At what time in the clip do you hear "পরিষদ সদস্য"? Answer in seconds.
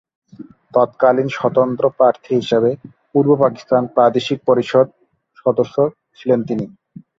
4.47-5.75